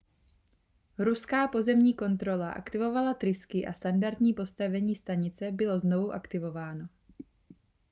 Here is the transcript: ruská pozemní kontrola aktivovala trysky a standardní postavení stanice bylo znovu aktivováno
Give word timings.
ruská 0.97 1.47
pozemní 1.47 1.93
kontrola 1.93 2.51
aktivovala 2.51 3.13
trysky 3.13 3.65
a 3.65 3.73
standardní 3.73 4.33
postavení 4.33 4.95
stanice 4.95 5.51
bylo 5.51 5.79
znovu 5.79 6.11
aktivováno 6.11 6.87